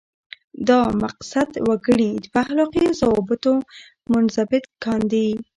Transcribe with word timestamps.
دا 0.69 0.81
مقصد 1.03 1.49
وګړي 1.67 2.09
په 2.31 2.37
اخلاقي 2.43 2.85
ضوابطو 2.99 3.53
منضبط 4.11 4.63
کاندي. 4.83 5.29